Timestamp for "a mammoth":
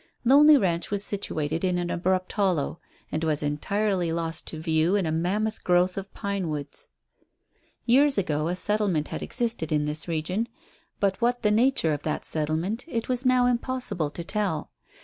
5.05-5.63